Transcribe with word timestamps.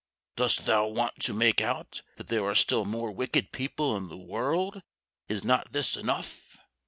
Dost 0.35 0.65
thou 0.65 0.87
want 0.87 1.19
to 1.19 1.31
make 1.31 1.61
out 1.61 2.01
that 2.17 2.25
there 2.25 2.43
are 2.43 2.55
still 2.55 2.85
more 2.85 3.11
wicked 3.11 3.51
people 3.51 3.95
in 3.95 4.07
the 4.07 4.17
world 4.17 4.81
is 5.29 5.43
not 5.43 5.73
this 5.73 5.95
enough?" 5.95 6.57